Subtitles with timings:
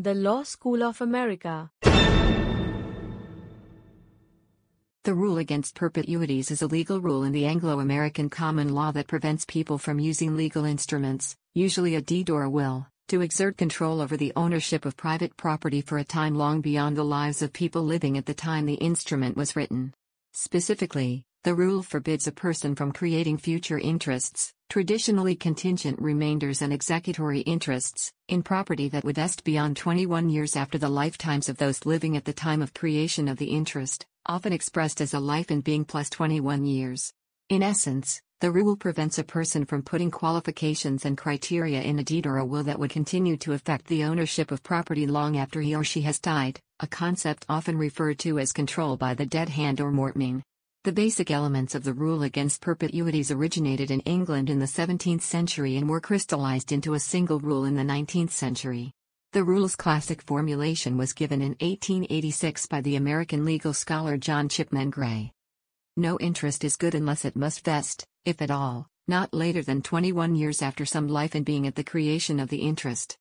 [0.00, 1.72] The Law School of America.
[5.02, 9.08] The rule against perpetuities is a legal rule in the Anglo American common law that
[9.08, 14.00] prevents people from using legal instruments, usually a deed or a will, to exert control
[14.00, 17.82] over the ownership of private property for a time long beyond the lives of people
[17.82, 19.92] living at the time the instrument was written.
[20.32, 27.40] Specifically, the rule forbids a person from creating future interests, traditionally contingent remainders and executory
[27.40, 32.18] interests, in property that would vest beyond 21 years after the lifetimes of those living
[32.18, 35.86] at the time of creation of the interest, often expressed as a life in being
[35.86, 37.14] plus 21 years.
[37.48, 42.26] In essence, the rule prevents a person from putting qualifications and criteria in a deed
[42.26, 45.74] or a will that would continue to affect the ownership of property long after he
[45.74, 49.80] or she has died, a concept often referred to as control by the dead hand
[49.80, 50.42] or mortmain.
[50.88, 55.76] The basic elements of the rule against perpetuities originated in England in the 17th century
[55.76, 58.92] and were crystallized into a single rule in the 19th century.
[59.34, 64.88] The rule's classic formulation was given in 1886 by the American legal scholar John Chipman
[64.88, 65.30] Gray.
[65.98, 70.36] No interest is good unless it must vest, if at all, not later than 21
[70.36, 73.18] years after some life in being at the creation of the interest.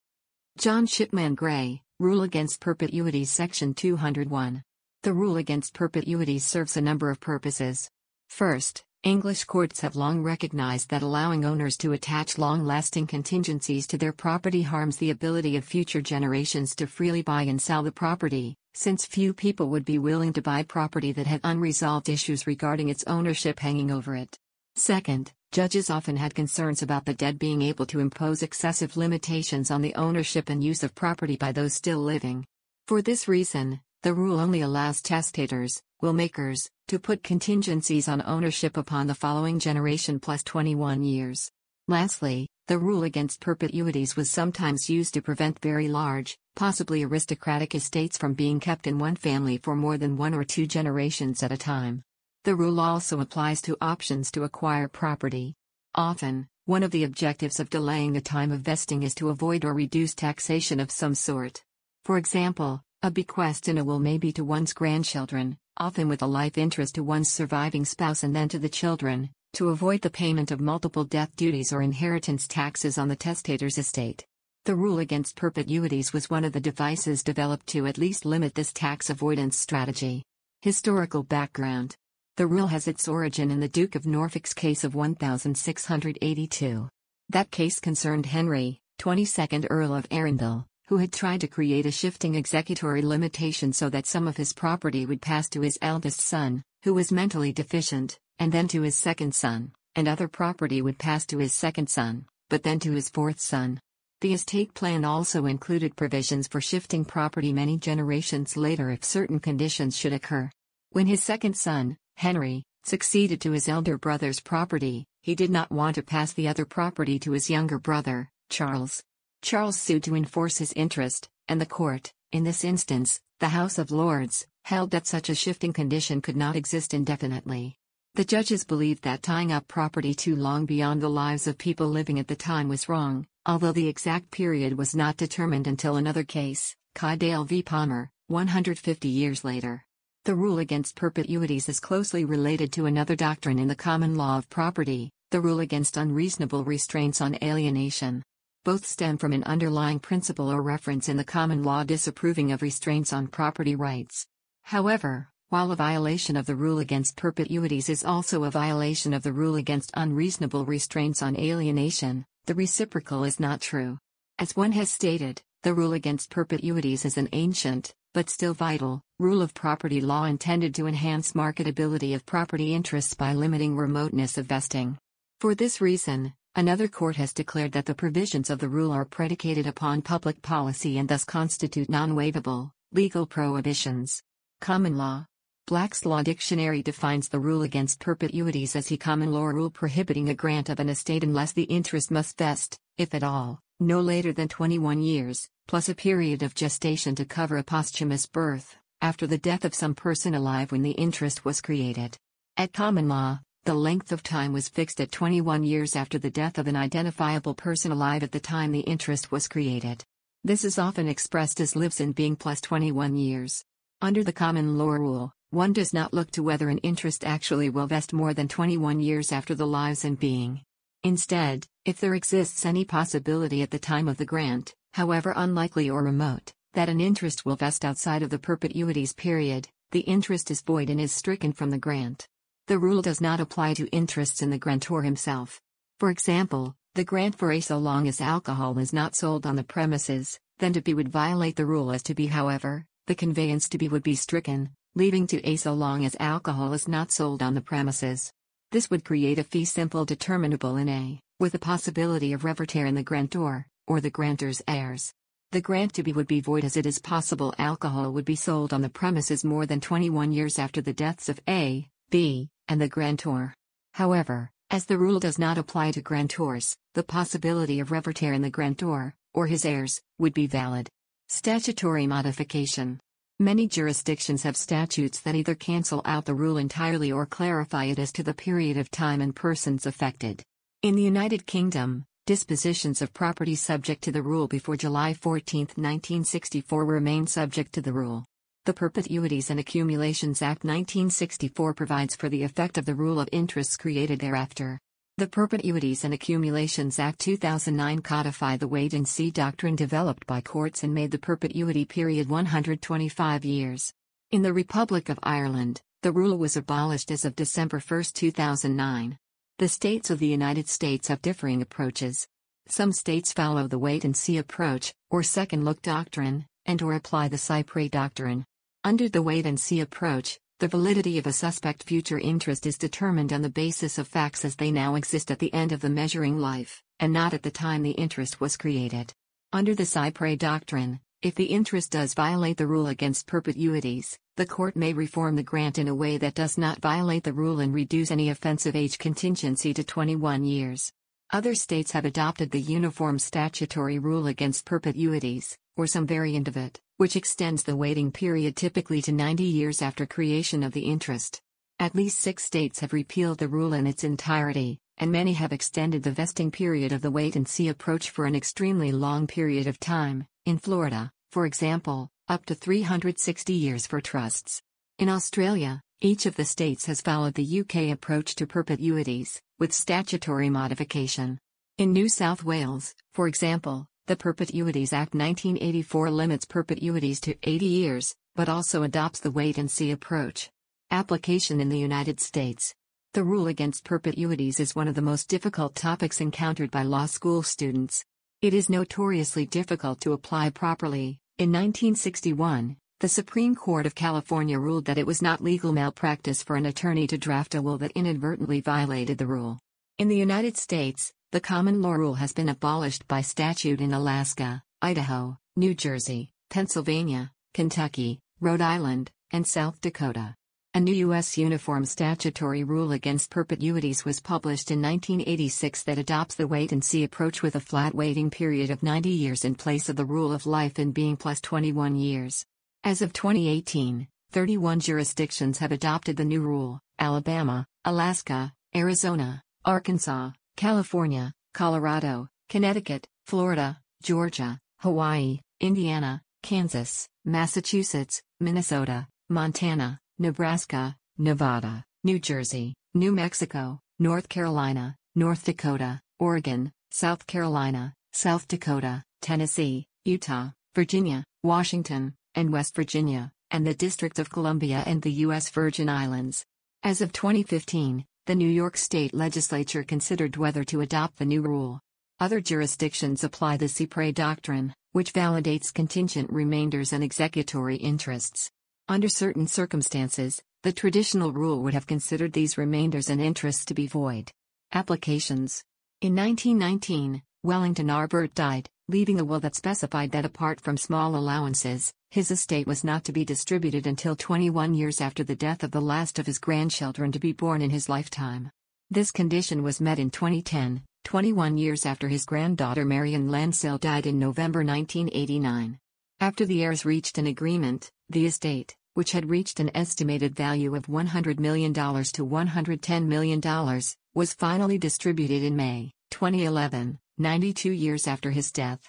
[0.57, 4.63] John Chipman Gray, Rule Against Perpetuities Section 201.
[5.03, 7.89] The rule against perpetuities serves a number of purposes.
[8.29, 13.97] First, English courts have long recognized that allowing owners to attach long lasting contingencies to
[13.97, 18.55] their property harms the ability of future generations to freely buy and sell the property,
[18.73, 23.03] since few people would be willing to buy property that had unresolved issues regarding its
[23.05, 24.37] ownership hanging over it.
[24.75, 29.81] Second, judges often had concerns about the dead being able to impose excessive limitations on
[29.81, 32.45] the ownership and use of property by those still living.
[32.87, 39.07] For this reason, the rule only allows testators, willmakers, to put contingencies on ownership upon
[39.07, 41.51] the following generation plus 21 years.
[41.87, 48.17] Lastly, the rule against perpetuities was sometimes used to prevent very large, possibly aristocratic estates
[48.17, 51.57] from being kept in one family for more than one or two generations at a
[51.57, 52.03] time.
[52.43, 55.55] The rule also applies to options to acquire property.
[55.95, 59.73] Often, one of the objectives of delaying the time of vesting is to avoid or
[59.73, 61.63] reduce taxation of some sort.
[62.03, 66.27] For example, a bequest in a will may be to one's grandchildren, often with a
[66.27, 70.49] life interest to one's surviving spouse and then to the children, to avoid the payment
[70.49, 74.25] of multiple death duties or inheritance taxes on the testator's estate.
[74.65, 78.73] The rule against perpetuities was one of the devices developed to at least limit this
[78.73, 80.23] tax avoidance strategy.
[80.63, 81.95] Historical background
[82.35, 86.89] The rule has its origin in the Duke of Norfolk's case of 1682.
[87.29, 92.37] That case concerned Henry, 22nd Earl of Arundel, who had tried to create a shifting
[92.37, 96.93] executory limitation so that some of his property would pass to his eldest son, who
[96.93, 101.39] was mentally deficient, and then to his second son, and other property would pass to
[101.39, 103.79] his second son, but then to his fourth son.
[104.21, 109.97] The estate plan also included provisions for shifting property many generations later if certain conditions
[109.97, 110.49] should occur.
[110.91, 115.95] When his second son, Henry, succeeded to his elder brother's property, he did not want
[115.95, 119.03] to pass the other property to his younger brother, Charles.
[119.41, 123.91] Charles sued to enforce his interest, and the court, in this instance, the House of
[123.91, 127.77] Lords, held that such a shifting condition could not exist indefinitely.
[128.15, 132.19] The judges believed that tying up property too long beyond the lives of people living
[132.19, 136.75] at the time was wrong, although the exact period was not determined until another case,
[136.95, 137.61] Cadell v.
[137.61, 139.85] Palmer, 150 years later.
[140.25, 144.49] The rule against perpetuities is closely related to another doctrine in the common law of
[144.49, 148.23] property, the rule against unreasonable restraints on alienation
[148.67, 153.13] both stem from an underlying principle or reference in the common law disapproving of restraints
[153.13, 154.27] on property rights.
[154.63, 159.31] However, while a violation of the rule against perpetuities is also a violation of the
[159.31, 163.99] rule against unreasonable restraints on alienation, the reciprocal is not true.
[164.37, 169.41] As one has stated, the rule against perpetuities is an ancient, but still vital, rule
[169.41, 174.97] of property law intended to enhance marketability of property interests by limiting remoteness of vesting.
[175.39, 179.67] For this reason, Another court has declared that the provisions of the rule are predicated
[179.67, 184.23] upon public policy and thus constitute non waivable, legal prohibitions.
[184.59, 185.27] Common law.
[185.67, 190.33] Black's Law Dictionary defines the rule against perpetuities as a common law rule prohibiting a
[190.33, 194.47] grant of an estate unless the interest must vest, if at all, no later than
[194.47, 199.63] 21 years, plus a period of gestation to cover a posthumous birth, after the death
[199.63, 202.17] of some person alive when the interest was created.
[202.55, 206.57] At common law, the length of time was fixed at 21 years after the death
[206.57, 210.01] of an identifiable person alive at the time the interest was created.
[210.45, 213.65] This is often expressed as lives in being plus 21 years.
[214.01, 217.87] Under the common law rule, one does not look to whether an interest actually will
[217.87, 220.61] vest more than 21 years after the lives in being.
[221.03, 226.03] Instead, if there exists any possibility at the time of the grant, however unlikely or
[226.03, 230.89] remote, that an interest will vest outside of the perpetuities period, the interest is void
[230.89, 232.29] and is stricken from the grant.
[232.67, 235.61] The rule does not apply to interests in the grantor himself.
[235.99, 239.63] For example, the grant for A so long as alcohol is not sold on the
[239.63, 243.77] premises, then to B would violate the rule as to B however, the conveyance to
[243.77, 247.53] B would be stricken, leaving to A so long as alcohol is not sold on
[247.53, 248.33] the premises.
[248.73, 252.95] This would create a fee simple determinable in A, with the possibility of reverter in
[252.95, 255.13] the grantor, or the grantor's heirs.
[255.53, 258.73] The grant to B would be void as it is possible alcohol would be sold
[258.73, 262.87] on the premises more than 21 years after the deaths of A, B, and the
[262.87, 263.53] grantor.
[263.93, 268.49] However, as the rule does not apply to grantors, the possibility of reverter in the
[268.49, 270.89] grantor, or his heirs, would be valid.
[271.29, 272.99] Statutory modification.
[273.39, 278.11] Many jurisdictions have statutes that either cancel out the rule entirely or clarify it as
[278.13, 280.41] to the period of time and persons affected.
[280.81, 286.85] In the United Kingdom, dispositions of property subject to the rule before July 14, 1964
[286.85, 288.25] remain subject to the rule.
[288.67, 293.77] The Perpetuities and Accumulations Act 1964 provides for the effect of the rule of interests
[293.77, 294.77] created thereafter.
[295.15, 300.83] The Perpetuities and Accumulations Act 2009 codified the wait and see doctrine developed by courts
[300.83, 303.93] and made the perpetuity period 125 years.
[304.31, 309.17] In the Republic of Ireland, the rule was abolished as of December 1, 2009.
[309.59, 312.27] The states of the United States have differing approaches.
[312.67, 317.29] Some states follow the wait and see approach, or second look doctrine, and or apply
[317.29, 318.43] the cy-près doctrine.
[318.87, 323.33] Under the wait and see approach, the validity of a suspect future interest is determined
[323.33, 326.39] on the basis of facts as they now exist at the end of the measuring
[326.39, 329.11] life, and not at the time the interest was created.
[329.51, 334.77] Under the cy-près doctrine, if the interest does violate the rule against perpetuities, the court
[334.77, 338.09] may reform the grant in a way that does not violate the rule and reduce
[338.09, 340.93] any offensive age contingency to 21 years.
[341.33, 346.79] Other states have adopted the uniform statutory rule against perpetuities, or some variant of it
[346.97, 351.41] which extends the waiting period typically to 90 years after creation of the interest.
[351.79, 356.01] At least six states have repealed the rule in its entirety, and many have extended
[356.01, 359.79] the vesting period of the wait and see approach for an extremely long period of
[359.79, 364.61] time, in Florida, for example, up to 360 years for trusts.
[364.97, 370.49] In Australia, each of the states has followed the UK approach to perpetuities, with statutory
[370.49, 371.39] modification.
[371.77, 378.15] In New South Wales, for example, the Perpetuities Act 1984 limits perpetuities to 80 years,
[378.35, 380.49] but also adopts the wait and see approach.
[380.89, 382.73] Application in the United States.
[383.13, 387.43] The rule against perpetuities is one of the most difficult topics encountered by law school
[387.43, 388.05] students.
[388.41, 391.19] It is notoriously difficult to apply properly.
[391.37, 396.55] In 1961, the Supreme Court of California ruled that it was not legal malpractice for
[396.55, 399.59] an attorney to draft a will that inadvertently violated the rule.
[399.97, 404.63] In the United States, the common law rule has been abolished by statute in Alaska,
[404.81, 410.35] Idaho, New Jersey, Pennsylvania, Kentucky, Rhode Island, and South Dakota.
[410.73, 411.37] A new U.S.
[411.37, 417.03] uniform statutory rule against perpetuities was published in 1986 that adopts the wait and see
[417.03, 420.45] approach with a flat waiting period of 90 years in place of the rule of
[420.45, 422.45] life in being plus 21 years.
[422.85, 431.31] As of 2018, 31 jurisdictions have adopted the new rule Alabama, Alaska, Arizona, Arkansas, California,
[431.53, 443.11] Colorado, Connecticut, Florida, Georgia, Hawaii, Indiana, Kansas, Massachusetts, Minnesota, Montana, Nebraska, Nevada, New Jersey, New
[443.11, 452.51] Mexico, North Carolina, North Dakota, Oregon, South Carolina, South Dakota, Tennessee, Utah, Virginia, Washington, and
[452.51, 455.51] West Virginia, and the District of Columbia and the U.S.
[455.51, 456.43] Virgin Islands.
[456.81, 461.79] As of 2015, the New York State Legislature considered whether to adopt the new rule.
[462.19, 468.51] Other jurisdictions apply the cy-près doctrine, which validates contingent remainders and executory interests.
[468.89, 473.87] Under certain circumstances, the traditional rule would have considered these remainders and interests to be
[473.87, 474.29] void.
[474.73, 475.63] Applications
[476.01, 478.09] In 1919, Wellington R.
[478.09, 482.83] Burt died, leaving a will that specified that apart from small allowances, his estate was
[482.83, 486.39] not to be distributed until 21 years after the death of the last of his
[486.39, 488.49] grandchildren to be born in his lifetime.
[488.89, 494.17] This condition was met in 2010, 21 years after his granddaughter Marion Lansill died in
[494.17, 495.77] November 1989.
[496.21, 500.87] After the heirs reached an agreement, the estate, which had reached an estimated value of
[500.87, 503.81] $100 million to $110 million,
[504.15, 508.79] was finally distributed in May 2011, 92 years after his death.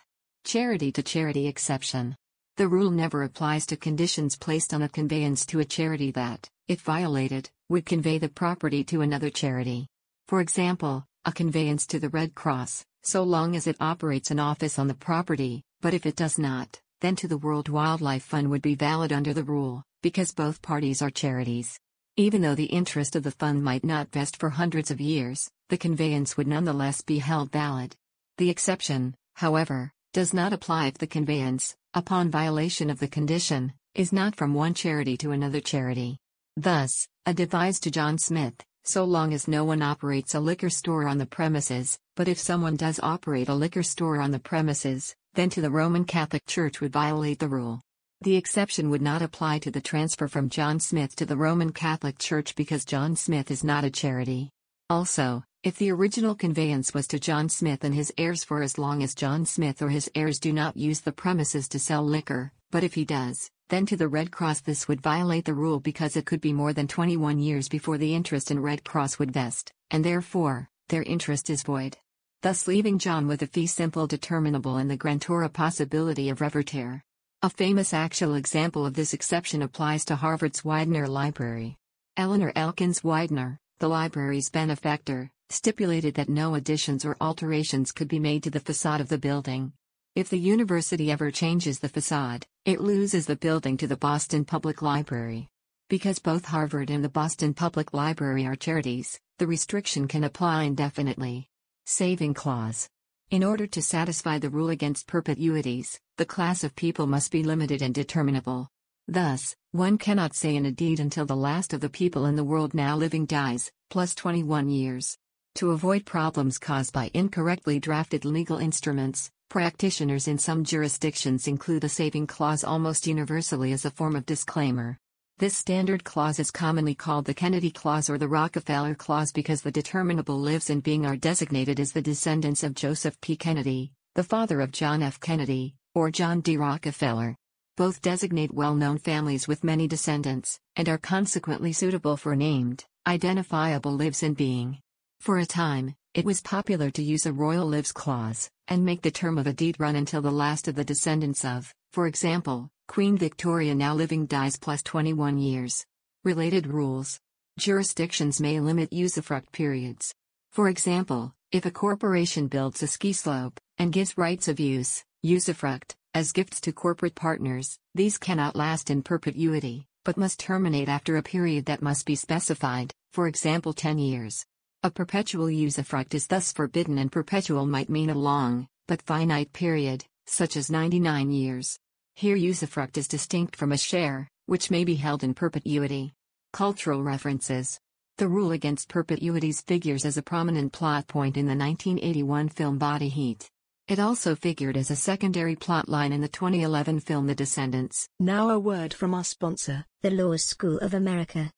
[0.44, 2.14] Charity to charity exception.
[2.58, 6.82] The rule never applies to conditions placed on a conveyance to a charity that, if
[6.82, 9.86] violated, would convey the property to another charity.
[10.26, 14.78] For example, a conveyance to the Red Cross, so long as it operates an office
[14.78, 18.60] on the property, but if it does not, then to the World Wildlife Fund would
[18.60, 21.80] be valid under the rule, because both parties are charities.
[22.16, 25.78] Even though the interest of the fund might not vest for hundreds of years, the
[25.78, 27.96] conveyance would nonetheless be held valid.
[28.38, 34.12] The exception, however, does not apply if the conveyance, upon violation of the condition, is
[34.12, 36.18] not from one charity to another charity.
[36.56, 38.54] Thus, a devise to John Smith,
[38.84, 42.76] so long as no one operates a liquor store on the premises, but if someone
[42.76, 46.92] does operate a liquor store on the premises, then to the Roman Catholic Church would
[46.92, 47.80] violate the rule.
[48.20, 52.18] The exception would not apply to the transfer from John Smith to the Roman Catholic
[52.20, 54.50] Church because John Smith is not a charity.
[54.88, 59.02] Also, if the original conveyance was to John Smith and his heirs for as long
[59.02, 62.84] as John Smith or his heirs do not use the premises to sell liquor, but
[62.84, 66.26] if he does, then to the Red Cross this would violate the rule because it
[66.26, 70.04] could be more than 21 years before the interest in Red Cross would vest, and
[70.04, 71.96] therefore, their interest is void.
[72.42, 77.02] Thus leaving John with a fee simple determinable and the grantor a possibility of reverter.
[77.42, 81.76] A famous actual example of this exception applies to Harvard's Widener Library.
[82.16, 88.42] Eleanor Elkins Widener, the library's benefactor, stipulated that no additions or alterations could be made
[88.42, 89.72] to the facade of the building.
[90.14, 94.82] If the university ever changes the facade, it loses the building to the Boston Public
[94.82, 95.48] Library.
[95.88, 101.48] Because both Harvard and the Boston Public Library are charities, the restriction can apply indefinitely.
[101.86, 102.88] Saving Clause
[103.30, 107.82] in order to satisfy the rule against perpetuities, the class of people must be limited
[107.82, 108.70] and determinable.
[109.06, 112.44] Thus, one cannot say in a deed until the last of the people in the
[112.44, 115.18] world now living dies, plus 21 years.
[115.58, 121.88] To avoid problems caused by incorrectly drafted legal instruments, practitioners in some jurisdictions include a
[121.88, 124.96] saving clause almost universally as a form of disclaimer.
[125.38, 129.72] This standard clause is commonly called the Kennedy Clause or the Rockefeller Clause because the
[129.72, 133.34] determinable lives in being are designated as the descendants of Joseph P.
[133.34, 135.18] Kennedy, the father of John F.
[135.18, 136.56] Kennedy, or John D.
[136.56, 137.34] Rockefeller.
[137.76, 143.90] Both designate well known families with many descendants, and are consequently suitable for named, identifiable
[143.90, 144.78] lives in being.
[145.20, 149.10] For a time, it was popular to use a royal lives clause, and make the
[149.10, 153.18] term of a deed run until the last of the descendants of, for example, Queen
[153.18, 155.84] Victoria now living dies plus 21 years.
[156.24, 157.20] Related rules.
[157.58, 160.14] Jurisdictions may limit usufruct periods.
[160.52, 165.94] For example, if a corporation builds a ski slope and gives rights of use, usufruct,
[166.14, 171.22] as gifts to corporate partners, these cannot last in perpetuity, but must terminate after a
[171.22, 174.46] period that must be specified, for example 10 years.
[174.84, 180.04] A perpetual usufruct is thus forbidden and perpetual might mean a long, but finite period,
[180.26, 181.76] such as 99 years.
[182.14, 186.12] Here usufruct is distinct from a share, which may be held in perpetuity.
[186.52, 187.80] Cultural references.
[188.18, 193.08] The rule against perpetuities figures as a prominent plot point in the 1981 film Body
[193.08, 193.50] Heat.
[193.88, 198.06] It also figured as a secondary plot line in the 2011 film The Descendants.
[198.20, 201.50] Now a word from our sponsor, the Law School of America.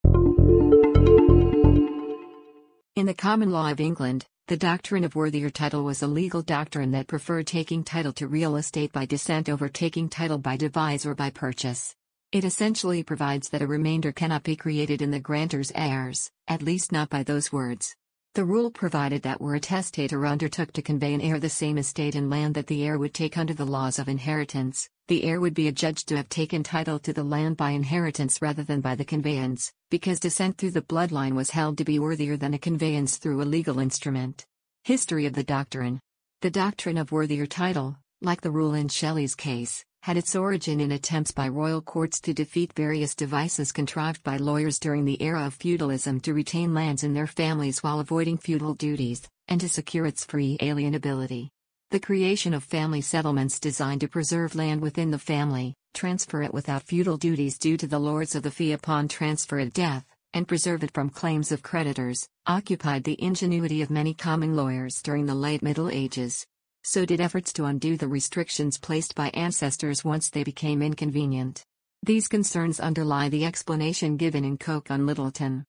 [3.01, 6.91] In the common law of England, the doctrine of worthier title was a legal doctrine
[6.91, 11.15] that preferred taking title to real estate by descent over taking title by devise or
[11.15, 11.97] by purchase.
[12.31, 16.93] It essentially provides that a remainder cannot be created in the grantor's heirs, at least
[16.93, 17.97] not by those words.
[18.35, 22.15] The rule provided that where a testator undertook to convey an heir the same estate
[22.15, 25.55] and land that the heir would take under the laws of inheritance, the heir would
[25.55, 29.05] be adjudged to have taken title to the land by inheritance rather than by the
[29.05, 33.43] conveyance, because descent through the bloodline was held to be worthier than a conveyance through
[33.43, 34.47] a legal instrument.
[34.85, 35.99] History of the doctrine
[36.43, 40.93] The doctrine of worthier title, like the rule in Shelley's case, had its origin in
[40.93, 45.55] attempts by royal courts to defeat various devices contrived by lawyers during the era of
[45.55, 50.25] feudalism to retain lands in their families while avoiding feudal duties, and to secure its
[50.25, 51.51] free alienability.
[51.91, 56.85] The creation of family settlements designed to preserve land within the family, transfer it without
[56.85, 60.85] feudal duties due to the lords of the fee upon transfer at death, and preserve
[60.85, 65.65] it from claims of creditors, occupied the ingenuity of many common lawyers during the late
[65.65, 66.47] Middle Ages.
[66.85, 71.65] So did efforts to undo the restrictions placed by ancestors once they became inconvenient.
[72.05, 75.65] These concerns underlie the explanation given in Coke on Littleton.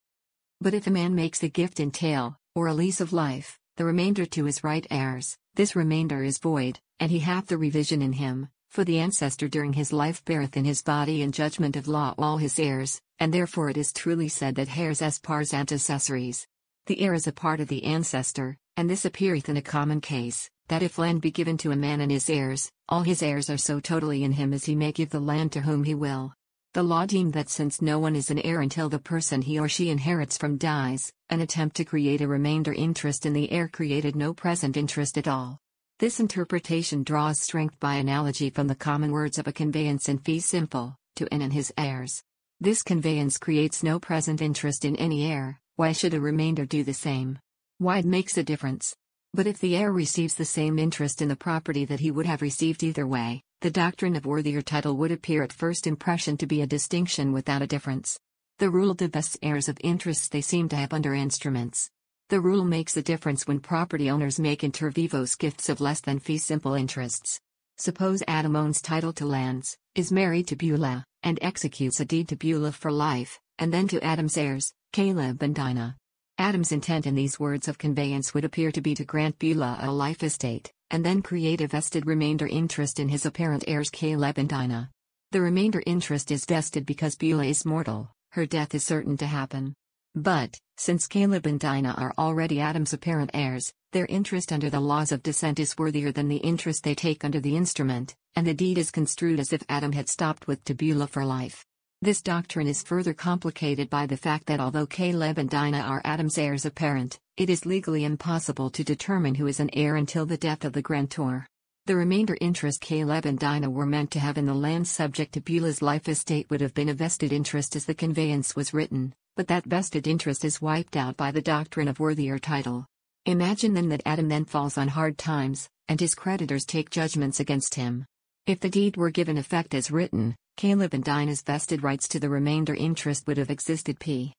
[0.62, 4.28] But if a man makes a gift entail, or a lease of life, the remainder
[4.28, 8.48] to his right heirs, this remainder is void, and he hath the reversion in him,
[8.70, 12.38] for the ancestor during his life beareth in his body in judgment of law all
[12.38, 16.48] his heirs, and therefore it is truly said that heirs as pars antecessories.
[16.86, 20.50] The heir is a part of the ancestor, and this appeareth in a common case,
[20.70, 23.58] that if land be given to a man and his heirs, all his heirs are
[23.58, 26.34] so totally in him as he may give the land to whom he will.
[26.74, 29.68] The law deemed that since no one is an heir until the person he or
[29.68, 34.16] she inherits from dies, an attempt to create a remainder interest in the heir created
[34.16, 35.60] no present interest at all.
[36.00, 40.40] This interpretation draws strength by analogy from the common words of a conveyance in fee
[40.40, 42.24] simple, to n and his heirs.
[42.62, 46.94] This conveyance creates no present interest in any heir, why should a remainder do the
[46.94, 47.38] same?
[47.80, 48.96] Why it makes a difference.
[49.34, 52.42] But if the heir receives the same interest in the property that he would have
[52.42, 56.62] received either way, the doctrine of worthier title would appear at first impression to be
[56.62, 58.20] a distinction without a difference.
[58.60, 61.90] The rule divests heirs of interests they seem to have under instruments.
[62.28, 66.20] The rule makes a difference when property owners make inter vivos gifts of less than
[66.20, 67.40] fee simple interests.
[67.78, 72.36] Suppose Adam owns title to lands, is married to Beulah, and executes a deed to
[72.36, 75.98] Beulah for life, and then to Adam's heirs, Caleb and Dinah.
[76.38, 79.92] Adam's intent in these words of conveyance would appear to be to grant Beulah a
[79.92, 84.50] life estate, and then create a vested remainder interest in his apparent heirs Caleb and
[84.50, 84.90] Dinah.
[85.32, 89.74] The remainder interest is vested because Beulah is mortal, her death is certain to happen.
[90.14, 95.12] But, since Caleb and Dinah are already Adam's apparent heirs, their interest under the laws
[95.12, 98.78] of descent is worthier than the interest they take under the instrument, and the deed
[98.78, 101.66] is construed as if Adam had stopped with Tabula for life.
[102.04, 106.40] This doctrine is further complicated by the fact that although Caleb and Dinah are Adam's
[106.40, 110.66] heirs apparent, it is legally impossible to determine who is an heir until the death
[110.66, 111.46] of the grantor.
[111.86, 115.42] The remainder interest Caleb and Dinah were meant to have in the land subject to
[115.42, 119.48] Beulah's life estate would have been a vested interest as the conveyance was written, but
[119.50, 122.88] that vested interest is wiped out by the doctrine of worthier title.
[123.28, 127.76] Imagine then that Adam then falls on hard times, and his creditors take judgments against
[127.76, 128.08] him.
[128.48, 132.30] If the deed were given effect as written, Caleb and Dinah's vested rights to the
[132.30, 134.36] remainder interest would have existed p.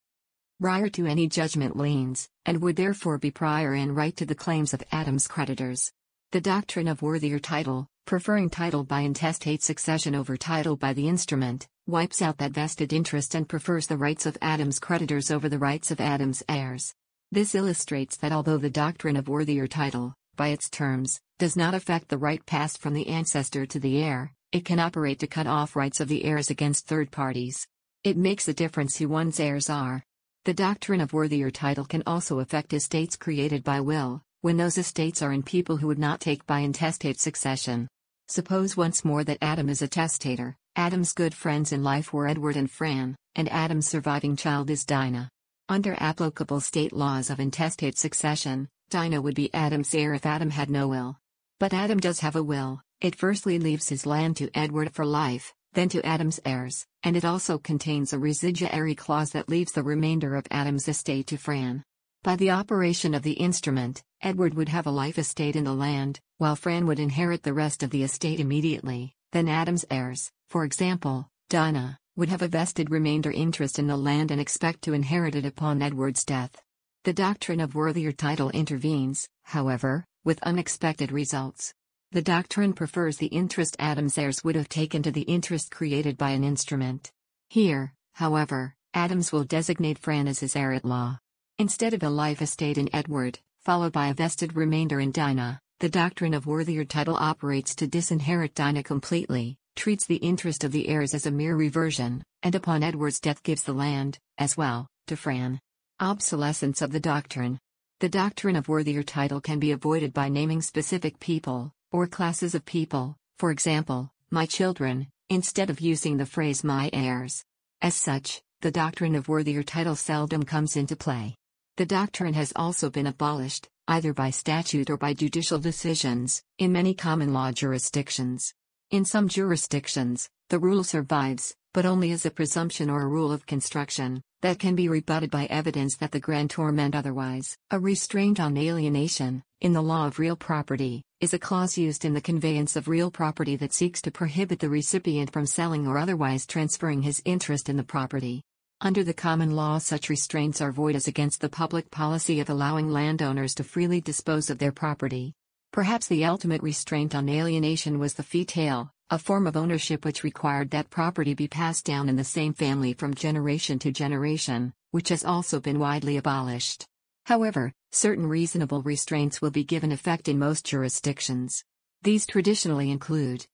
[0.61, 4.73] prior to any judgment liens, and would therefore be prior in right to the claims
[4.73, 5.91] of Adam's creditors.
[6.31, 11.67] The doctrine of worthier title, preferring title by intestate succession over title by the instrument,
[11.89, 15.91] wipes out that vested interest and prefers the rights of Adam's creditors over the rights
[15.91, 16.95] of Adam's heirs.
[17.33, 22.11] This illustrates that although the doctrine of worthier title, by its terms, does not affect
[22.11, 25.75] the right passed from the ancestor to the heir, it can operate to cut off
[25.75, 27.67] rights of the heirs against third parties.
[28.05, 30.05] It makes a difference who one's heirs are.
[30.45, 35.23] The doctrine of worthier title can also affect estates created by will, when those estates
[35.23, 37.89] are in people who would not take by intestate succession.
[38.29, 42.57] Suppose once more that Adam is a testator, Adam's good friends in life were Edward
[42.57, 45.31] and Fran, and Adam's surviving child is Dinah.
[45.69, 50.69] Under applicable state laws of intestate succession, Dinah would be Adam's heir if Adam had
[50.69, 51.17] no will.
[51.63, 55.55] But Adam does have a will, it firstly leaves his land to Edward for life,
[55.75, 60.35] then to Adam's heirs, and it also contains a residuary clause that leaves the remainder
[60.35, 61.85] of Adam's estate to Fran.
[62.25, 66.19] By the operation of the instrument, Edward would have a life estate in the land,
[66.39, 71.29] while Fran would inherit the rest of the estate immediately, then Adam's heirs, for example,
[71.49, 75.47] Dinah, would have a vested remainder interest in the land and expect to inherit it
[75.47, 76.61] upon Edward's death.
[77.05, 81.75] The doctrine of worthier title intervenes, however, with unexpected results.
[82.13, 86.31] The doctrine prefers the interest Adam's heirs would have taken to the interest created by
[86.31, 87.11] an instrument.
[87.49, 91.19] Here, however, Adams will designate Fran as his heir at law.
[91.59, 95.89] Instead of a life estate in Edward, followed by a vested remainder in Dinah, the
[95.89, 101.15] doctrine of worthier title operates to disinherit Dinah completely, treats the interest of the heirs
[101.15, 105.59] as a mere reversion, and upon Edward's death gives the land, as well, to Fran.
[105.99, 107.59] Obsolescence of the doctrine.
[108.03, 112.65] The doctrine of worthier title can be avoided by naming specific people, or classes of
[112.65, 117.45] people, for example, my children, instead of using the phrase my heirs.
[117.81, 121.37] As such, the doctrine of worthier title seldom comes into play.
[121.77, 126.95] The doctrine has also been abolished, either by statute or by judicial decisions, in many
[126.95, 128.53] common law jurisdictions.
[128.91, 133.47] In some jurisdictions, the rule survives, but only as a presumption or a rule of
[133.47, 137.57] construction, that can be rebutted by evidence that the grantor meant otherwise.
[137.71, 142.13] A restraint on alienation, in the law of real property, is a clause used in
[142.13, 146.45] the conveyance of real property that seeks to prohibit the recipient from selling or otherwise
[146.45, 148.43] transferring his interest in the property.
[148.81, 152.91] Under the common law, such restraints are void as against the public policy of allowing
[152.91, 155.35] landowners to freely dispose of their property.
[155.73, 160.25] Perhaps the ultimate restraint on alienation was the fee tail, a form of ownership which
[160.25, 165.11] required that property be passed down in the same family from generation to generation, which
[165.11, 166.85] has also been widely abolished.
[167.27, 171.63] However, Certain reasonable restraints will be given effect in most jurisdictions.
[172.01, 173.45] These traditionally include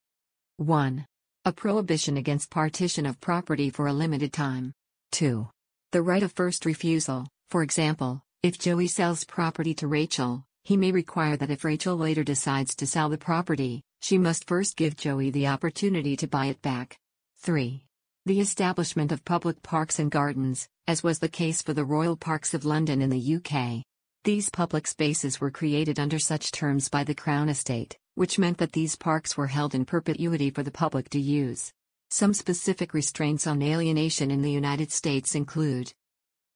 [0.58, 1.04] 1.
[1.44, 4.74] A prohibition against partition of property for a limited time.
[5.10, 5.48] 2.
[5.90, 10.92] The right of first refusal, for example, if Joey sells property to Rachel, he may
[10.92, 15.30] require that if Rachel later decides to sell the property, she must first give Joey
[15.30, 16.98] the opportunity to buy it back.
[17.38, 17.84] 3.
[18.26, 22.54] The establishment of public parks and gardens, as was the case for the Royal Parks
[22.54, 23.84] of London in the UK.
[24.24, 28.72] These public spaces were created under such terms by the Crown Estate, which meant that
[28.72, 31.72] these parks were held in perpetuity for the public to use.
[32.10, 35.92] Some specific restraints on alienation in the United States include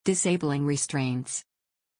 [0.03, 1.43] disabling restraints.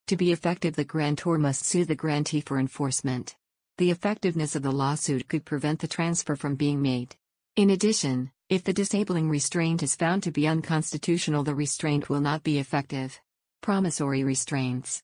[0.08, 3.36] To be effective, the grantor must sue the grantee for enforcement.
[3.80, 7.16] The effectiveness of the lawsuit could prevent the transfer from being made.
[7.56, 12.44] In addition, if the disabling restraint is found to be unconstitutional, the restraint will not
[12.44, 13.20] be effective.
[13.62, 15.02] Promissory restraints.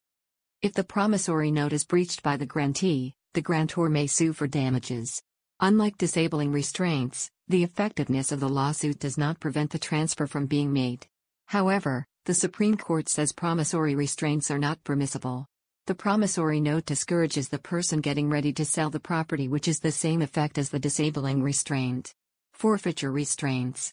[0.62, 5.20] If the promissory note is breached by the grantee, the grantor may sue for damages.
[5.58, 10.72] Unlike disabling restraints, the effectiveness of the lawsuit does not prevent the transfer from being
[10.72, 11.08] made.
[11.46, 15.46] However, the Supreme Court says promissory restraints are not permissible.
[15.86, 19.90] The promissory note discourages the person getting ready to sell the property, which is the
[19.90, 22.14] same effect as the disabling restraint.
[22.52, 23.92] Forfeiture restraints.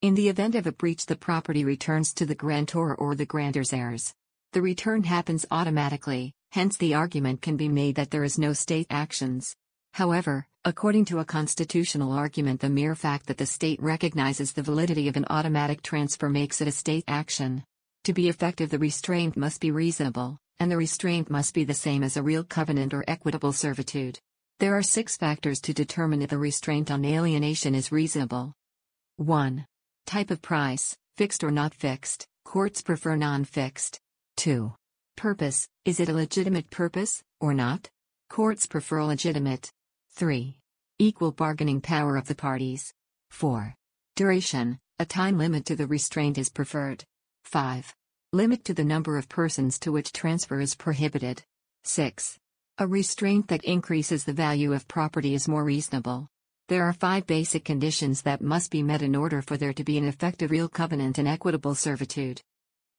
[0.00, 3.72] In the event of a breach, the property returns to the grantor or the grantor's
[3.72, 4.14] heirs.
[4.52, 8.86] The return happens automatically, hence, the argument can be made that there is no state
[8.88, 9.56] actions.
[9.94, 15.08] However, according to a constitutional argument, the mere fact that the state recognizes the validity
[15.08, 17.64] of an automatic transfer makes it a state action.
[18.04, 22.02] To be effective, the restraint must be reasonable, and the restraint must be the same
[22.02, 24.18] as a real covenant or equitable servitude.
[24.58, 28.54] There are six factors to determine if the restraint on alienation is reasonable.
[29.16, 29.66] 1.
[30.06, 34.00] Type of price, fixed or not fixed, courts prefer non fixed.
[34.38, 34.72] 2.
[35.16, 37.88] Purpose, is it a legitimate purpose, or not?
[38.30, 39.70] Courts prefer legitimate.
[40.12, 40.58] 3.
[40.98, 42.94] Equal bargaining power of the parties.
[43.30, 43.74] 4.
[44.14, 47.04] Duration, a time limit to the restraint is preferred.
[47.44, 47.94] 5.
[48.36, 51.42] Limit to the number of persons to which transfer is prohibited.
[51.84, 52.38] 6.
[52.76, 56.28] A restraint that increases the value of property is more reasonable.
[56.68, 59.96] There are five basic conditions that must be met in order for there to be
[59.96, 62.42] an effective real covenant and equitable servitude.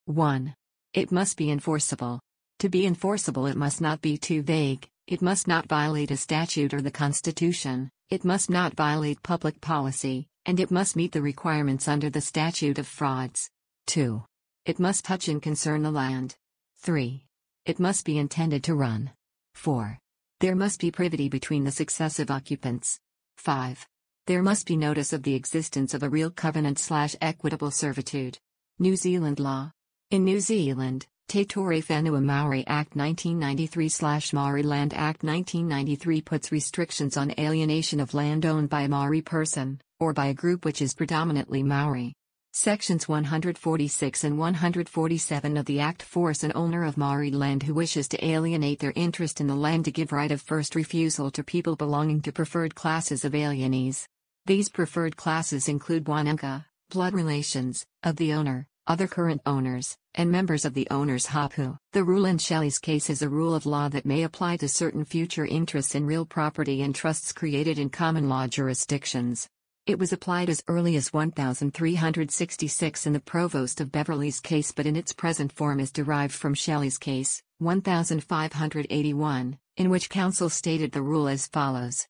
[0.06, 0.56] 1.
[0.95, 2.19] It must be enforceable.
[2.58, 6.73] To be enforceable, it must not be too vague, it must not violate a statute
[6.73, 11.88] or the Constitution, it must not violate public policy, and it must meet the requirements
[11.88, 13.52] under the Statute of Frauds.
[13.86, 14.23] 2.
[14.68, 16.36] It must touch and concern the land.
[16.80, 17.24] 3.
[17.66, 19.12] It must be intended to run.
[19.56, 19.98] 4.
[20.42, 23.00] There must be privity between the successive occupants.
[23.38, 23.88] 5.
[24.26, 28.40] There must be notice of the existence of a real covenant slash equitable servitude.
[28.78, 29.72] New Zealand law.
[30.12, 36.52] In New Zealand, Te Ture Whenua Maori Act 1993 slash Maori Land Act 1993 puts
[36.52, 40.82] restrictions on alienation of land owned by a Maori person, or by a group which
[40.82, 42.14] is predominantly Maori.
[42.54, 48.08] Sections 146 and 147 of the Act force an owner of Maori land who wishes
[48.08, 51.76] to alienate their interest in the land to give right of first refusal to people
[51.76, 54.08] belonging to preferred classes of alienees.
[54.46, 60.66] These preferred classes include whanaunga, blood relations, of the owner, other current owners, and members
[60.66, 61.78] of the owner's hapu.
[61.92, 65.06] The rule in Shelley's case is a rule of law that may apply to certain
[65.06, 69.48] future interests in real property and trusts created in common law jurisdictions.
[69.88, 74.97] It was applied as early as 1366 in the Provost of Beverley's case but in
[74.97, 81.30] its present form is derived from Shelley's case, 1581, in which counsel stated the rule
[81.30, 82.06] as follows.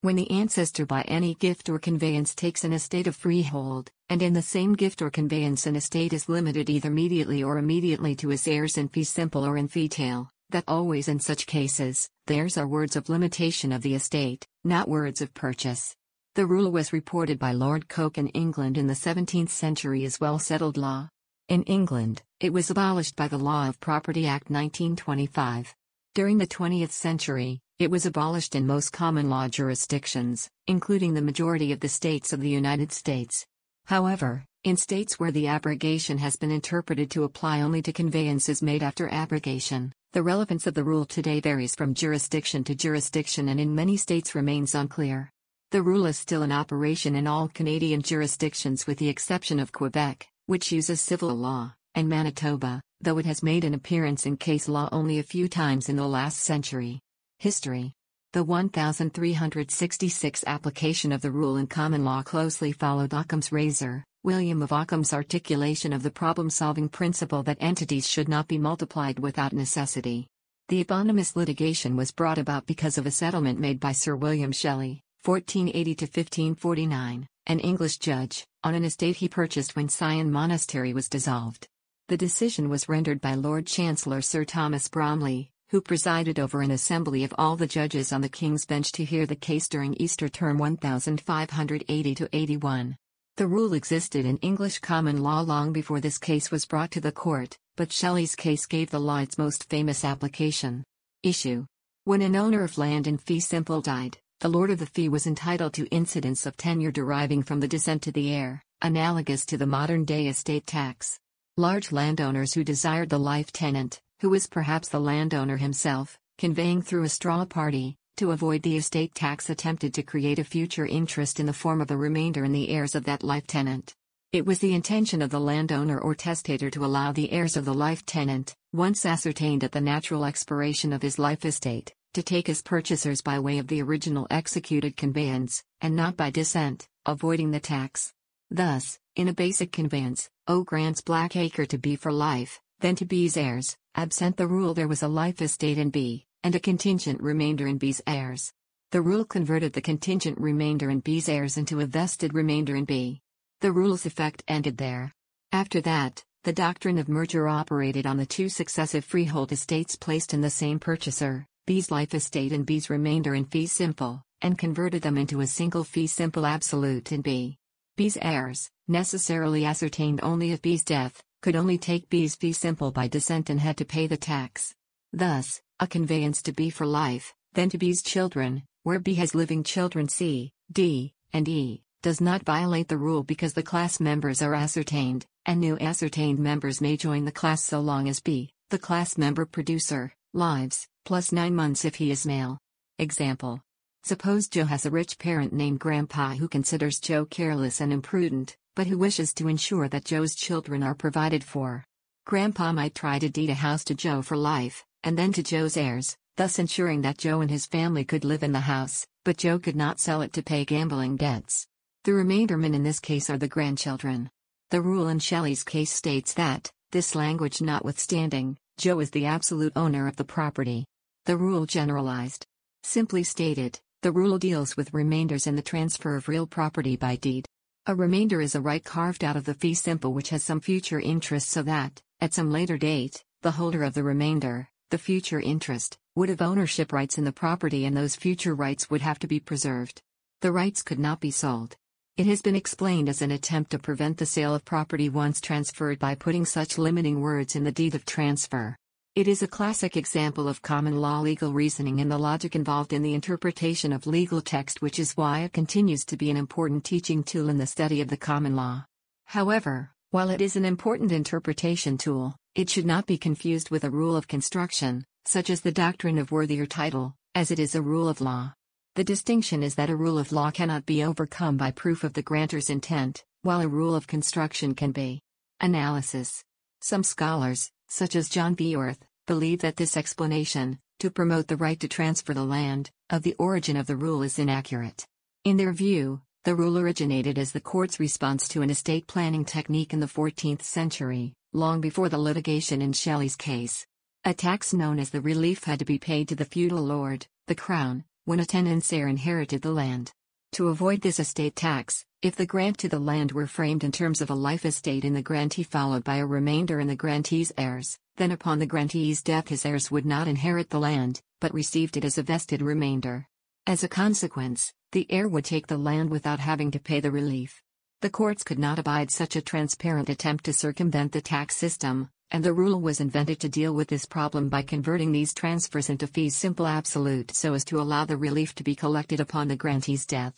[0.00, 4.34] When the ancestor by any gift or conveyance takes an estate of freehold, and in
[4.34, 8.46] the same gift or conveyance an estate is limited either mediately or immediately to his
[8.46, 12.68] heirs in fee simple or in fee tail, that always in such cases, theirs are
[12.68, 15.96] words of limitation of the estate, not words of purchase.
[16.38, 20.38] The rule was reported by Lord Coke in England in the 17th century as well
[20.38, 21.08] settled law.
[21.48, 25.74] In England, it was abolished by the Law of Property Act 1925.
[26.14, 31.72] During the 20th century, it was abolished in most common law jurisdictions, including the majority
[31.72, 33.44] of the states of the United States.
[33.86, 38.84] However, in states where the abrogation has been interpreted to apply only to conveyances made
[38.84, 43.74] after abrogation, the relevance of the rule today varies from jurisdiction to jurisdiction and in
[43.74, 45.32] many states remains unclear.
[45.70, 50.26] The rule is still in operation in all Canadian jurisdictions with the exception of Quebec,
[50.46, 54.88] which uses civil law, and Manitoba, though it has made an appearance in case law
[54.92, 57.00] only a few times in the last century.
[57.38, 57.92] History
[58.32, 64.72] The 1366 application of the rule in common law closely followed Occam's razor, William of
[64.72, 70.28] Occam's articulation of the problem solving principle that entities should not be multiplied without necessity.
[70.68, 75.02] The eponymous litigation was brought about because of a settlement made by Sir William Shelley,
[75.24, 81.08] 1480 to 1549, an English judge, on an estate he purchased when Syon Monastery was
[81.08, 81.66] dissolved.
[82.08, 87.24] The decision was rendered by Lord Chancellor Sir Thomas Bromley, who presided over an assembly
[87.24, 90.56] of all the judges on the King's Bench to hear the case during Easter term
[90.56, 92.96] 1580 to 81.
[93.36, 97.12] The rule existed in English common law long before this case was brought to the
[97.12, 100.84] court, but Shelley's case gave the law its most famous application.
[101.22, 101.66] Issue.
[102.04, 105.26] When an owner of land in fee simple died, the lord of the fee was
[105.26, 109.66] entitled to incidents of tenure deriving from the descent to the heir, analogous to the
[109.66, 111.18] modern day estate tax.
[111.56, 117.02] Large landowners who desired the life tenant, who was perhaps the landowner himself, conveying through
[117.02, 121.46] a straw party, to avoid the estate tax attempted to create a future interest in
[121.46, 123.92] the form of a remainder in the heirs of that life tenant.
[124.32, 127.74] It was the intention of the landowner or testator to allow the heirs of the
[127.74, 132.62] life tenant, once ascertained at the natural expiration of his life estate, to take as
[132.62, 138.12] purchasers by way of the original executed conveyance, and not by descent, avoiding the tax.
[138.50, 143.04] Thus, in a basic conveyance, O grants Black Acre to B for life, then to
[143.04, 147.20] B's heirs, absent the rule there was a life estate in B, and a contingent
[147.20, 148.52] remainder in B's heirs.
[148.92, 153.20] The rule converted the contingent remainder in B's heirs into a vested remainder in B.
[153.60, 155.12] The rule's effect ended there.
[155.50, 160.40] After that, the doctrine of merger operated on the two successive freehold estates placed in
[160.40, 165.18] the same purchaser, B's life estate and B's remainder in fee simple, and converted them
[165.18, 167.58] into a single fee simple absolute in B.
[167.94, 173.06] B's heirs, necessarily ascertained only of B's death, could only take B's fee simple by
[173.06, 174.74] descent and had to pay the tax.
[175.12, 179.62] Thus, a conveyance to B for life, then to B's children, where B has living
[179.62, 184.54] children C, D, and E, does not violate the rule because the class members are
[184.54, 189.18] ascertained, and new ascertained members may join the class so long as B, the class
[189.18, 192.58] member producer, lives, plus 9 months if he is male.
[192.98, 193.60] Example.
[194.04, 198.86] Suppose Joe has a rich parent named Grandpa who considers Joe careless and imprudent, but
[198.86, 201.84] who wishes to ensure that Joe's children are provided for.
[202.26, 205.76] Grandpa might try to deed a house to Joe for life, and then to Joe's
[205.76, 209.58] heirs, thus ensuring that Joe and his family could live in the house, but Joe
[209.58, 211.66] could not sell it to pay gambling debts.
[212.04, 214.30] The remaindermen in this case are the grandchildren.
[214.70, 220.06] The rule in Shelley's case states that, this language notwithstanding, Joe is the absolute owner
[220.06, 220.84] of the property.
[221.24, 222.46] The rule generalized.
[222.84, 227.44] Simply stated, the rule deals with remainders in the transfer of real property by deed.
[227.86, 231.00] A remainder is a right carved out of the fee simple which has some future
[231.00, 235.98] interest so that, at some later date, the holder of the remainder, the future interest,
[236.14, 239.40] would have ownership rights in the property and those future rights would have to be
[239.40, 240.00] preserved.
[240.40, 241.74] The rights could not be sold.
[242.18, 246.00] It has been explained as an attempt to prevent the sale of property once transferred
[246.00, 248.76] by putting such limiting words in the deed of transfer.
[249.14, 253.02] It is a classic example of common law legal reasoning and the logic involved in
[253.02, 257.22] the interpretation of legal text, which is why it continues to be an important teaching
[257.22, 258.84] tool in the study of the common law.
[259.26, 263.90] However, while it is an important interpretation tool, it should not be confused with a
[263.90, 268.08] rule of construction, such as the doctrine of worthier title, as it is a rule
[268.08, 268.54] of law.
[268.98, 272.22] The distinction is that a rule of law cannot be overcome by proof of the
[272.22, 275.22] grantor's intent, while a rule of construction can be.
[275.60, 276.42] Analysis
[276.80, 278.74] Some scholars, such as John V.
[278.74, 283.36] Orth, believe that this explanation, to promote the right to transfer the land, of the
[283.38, 285.06] origin of the rule is inaccurate.
[285.44, 289.92] In their view, the rule originated as the court's response to an estate planning technique
[289.92, 293.86] in the 14th century, long before the litigation in Shelley's case.
[294.24, 297.54] A tax known as the relief had to be paid to the feudal lord, the
[297.54, 300.12] crown, when a tenant's heir inherited the land.
[300.52, 304.20] To avoid this estate tax, if the grant to the land were framed in terms
[304.20, 307.98] of a life estate in the grantee followed by a remainder in the grantee's heirs,
[308.18, 312.04] then upon the grantee's death his heirs would not inherit the land, but received it
[312.04, 313.26] as a vested remainder.
[313.66, 317.62] As a consequence, the heir would take the land without having to pay the relief.
[318.02, 322.44] The courts could not abide such a transparent attempt to circumvent the tax system, and
[322.44, 326.36] the rule was invented to deal with this problem by converting these transfers into fees
[326.36, 330.34] simple absolute so as to allow the relief to be collected upon the grantee's death.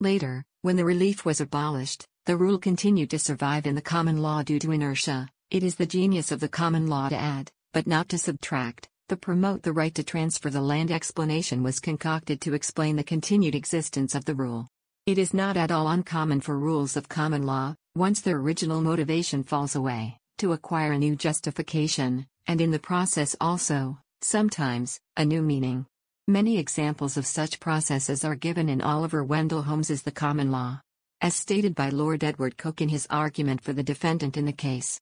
[0.00, 4.42] Later, when the relief was abolished, the rule continued to survive in the common law
[4.42, 8.08] due to inertia, it is the genius of the common law to add, but not
[8.08, 8.88] to subtract.
[9.08, 13.54] The promote the right to transfer the land explanation was concocted to explain the continued
[13.54, 14.68] existence of the rule.
[15.04, 19.42] It is not at all uncommon for rules of common law, once their original motivation
[19.42, 25.42] falls away, to acquire a new justification, and in the process also, sometimes, a new
[25.42, 25.86] meaning.
[26.28, 30.80] Many examples of such processes are given in Oliver Wendell Holmes's The Common Law.
[31.20, 35.00] As stated by Lord Edward Coke in his argument for the defendant in the case.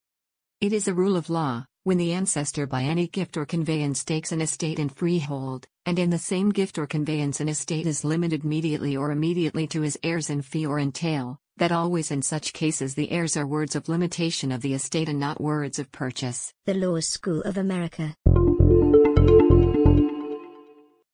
[0.61, 4.31] It is a rule of law, when the ancestor by any gift or conveyance takes
[4.31, 8.45] an estate in freehold, and in the same gift or conveyance an estate is limited
[8.45, 12.95] mediately or immediately to his heirs in fee or entail, that always in such cases
[12.95, 16.53] the heirs are words of limitation of the estate and not words of purchase.
[16.67, 18.15] The Law School of America.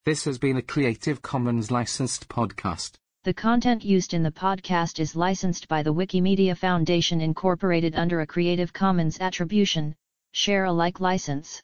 [0.05, 2.93] This has been a Creative Commons licensed podcast.
[3.25, 8.27] The content used in the podcast is licensed by the Wikimedia Foundation Incorporated under a
[8.27, 9.97] Creative Commons Attribution,
[10.31, 11.61] Share Alike license.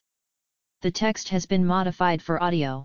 [0.81, 2.85] The text has been modified for audio.